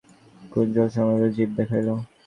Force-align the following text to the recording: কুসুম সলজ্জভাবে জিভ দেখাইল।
কুসুম 0.51 0.67
সলজ্জভাবে 0.87 1.27
জিভ 1.35 1.49
দেখাইল। 1.57 1.87